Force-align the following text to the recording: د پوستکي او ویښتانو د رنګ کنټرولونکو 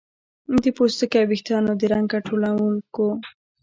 د 0.63 0.65
پوستکي 0.77 1.17
او 1.21 1.27
ویښتانو 1.31 1.71
د 1.79 1.81
رنګ 1.91 2.05
کنټرولونکو 2.13 3.07